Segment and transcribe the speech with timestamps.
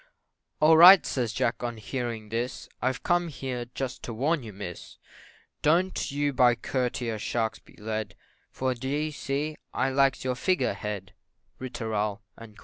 [0.59, 4.97] "All right!" says Jack on hearing this, "I've come here just to warn you, Miss,
[5.61, 8.15] Don't you by courtier sharks be led
[8.49, 11.13] For, d'ye see, I likes your Figure Head
[11.59, 12.55] Ri tooral, &c.